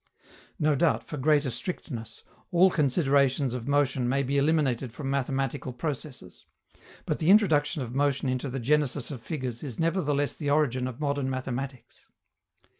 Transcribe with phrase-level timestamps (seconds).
[0.57, 6.43] No doubt, for greater strictness, all considerations of motion may be eliminated from mathematical processes;
[7.05, 10.99] but the introduction of motion into the genesis of figures is nevertheless the origin of
[10.99, 12.07] modern mathematics.